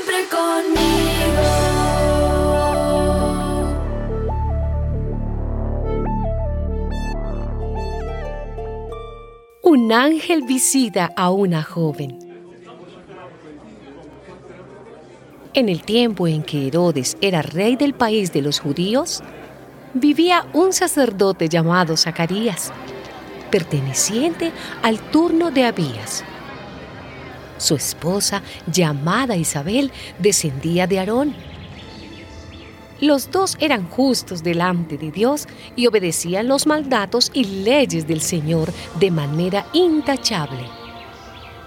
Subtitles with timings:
[0.00, 1.80] siempre conmigo.
[9.62, 12.18] Un ángel visita a una joven.
[15.52, 19.22] En el tiempo en que Herodes era rey del país de los judíos,
[19.94, 22.72] vivía un sacerdote llamado Zacarías,
[23.50, 26.24] perteneciente al turno de Abías
[27.60, 31.34] su esposa, llamada Isabel, descendía de Aarón.
[33.02, 38.72] Los dos eran justos delante de Dios y obedecían los mandatos y leyes del Señor
[38.98, 40.64] de manera intachable.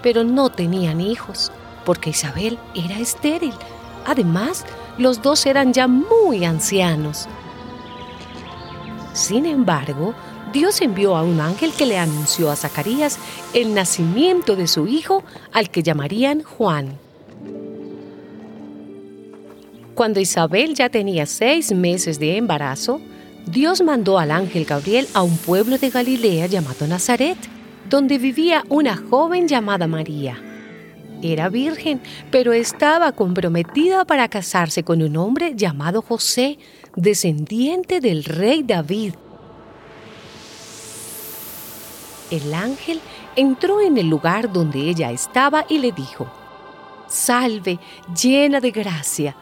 [0.02, 1.52] Pero no tenían hijos,
[1.84, 3.54] porque Isabel era estéril.
[4.04, 4.64] Además,
[4.98, 7.28] los dos eran ya muy ancianos.
[9.12, 10.12] Sin embargo,
[10.54, 13.18] Dios envió a un ángel que le anunció a Zacarías
[13.54, 16.96] el nacimiento de su hijo, al que llamarían Juan.
[19.96, 23.00] Cuando Isabel ya tenía seis meses de embarazo,
[23.46, 27.36] Dios mandó al ángel Gabriel a un pueblo de Galilea llamado Nazaret,
[27.90, 30.40] donde vivía una joven llamada María.
[31.20, 36.58] Era virgen, pero estaba comprometida para casarse con un hombre llamado José,
[36.94, 39.14] descendiente del rey David.
[42.30, 43.00] El ángel
[43.36, 46.26] entró en el lugar donde ella estaba y le dijo,
[47.06, 47.78] Salve,
[48.20, 49.36] llena de gracia,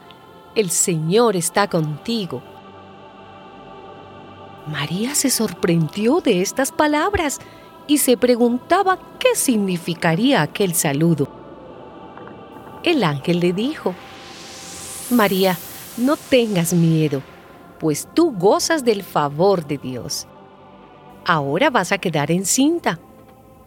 [0.55, 2.43] el Señor está contigo.
[4.67, 7.39] María se sorprendió de estas palabras
[7.87, 11.43] y se preguntaba qué significaría aquel saludo
[12.83, 13.95] el ángel le dijo,
[15.09, 15.57] María,
[15.97, 17.21] no tengas miedo,
[17.79, 20.27] pues tú gozas del favor de Dios.
[21.25, 22.99] Ahora vas a quedar encinta.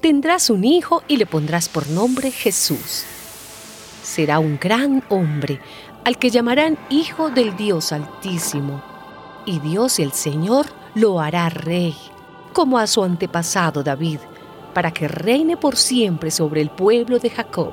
[0.01, 3.05] Tendrás un hijo y le pondrás por nombre Jesús.
[4.03, 5.61] Será un gran hombre
[6.05, 8.83] al que llamarán Hijo del Dios Altísimo.
[9.47, 11.97] Y Dios el Señor lo hará rey,
[12.53, 14.19] como a su antepasado David,
[14.75, 17.73] para que reine por siempre sobre el pueblo de Jacob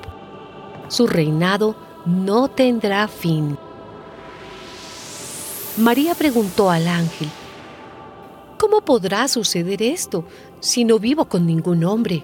[0.93, 3.57] su reinado no tendrá fin.
[5.77, 7.29] María preguntó al ángel,
[8.73, 10.25] ¿Cómo podrá suceder esto
[10.59, 12.23] si no vivo con ningún hombre?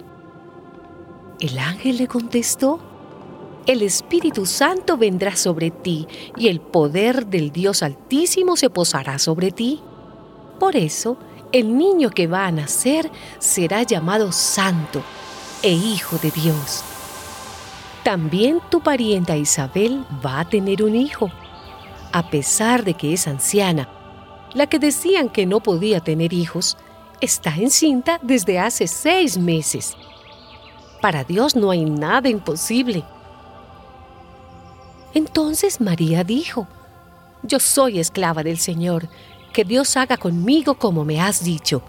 [1.39, 2.79] El ángel le contestó,
[3.67, 9.51] el Espíritu Santo vendrá sobre ti y el poder del Dios Altísimo se posará sobre
[9.51, 9.79] ti.
[10.59, 11.17] Por eso,
[11.51, 15.03] el niño que va a nacer será llamado Santo
[15.61, 16.83] e Hijo de Dios.
[18.03, 21.29] También tu parienta Isabel va a tener un hijo,
[22.11, 23.98] a pesar de que es anciana.
[24.53, 26.77] La que decían que no podía tener hijos
[27.21, 29.95] está encinta desde hace seis meses.
[31.01, 33.03] Para Dios no hay nada imposible.
[35.13, 36.67] Entonces María dijo,
[37.43, 39.09] Yo soy esclava del Señor,
[39.53, 41.81] que Dios haga conmigo como me has dicho.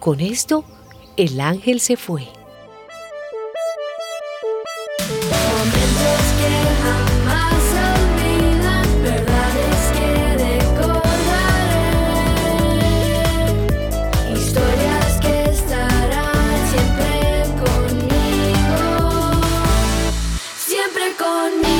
[0.00, 0.64] Con esto,
[1.16, 2.28] el ángel se fue.
[21.12, 21.73] Con